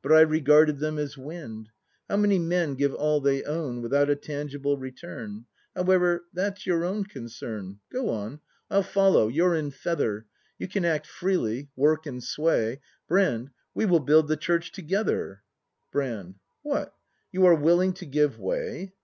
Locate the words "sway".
12.24-12.80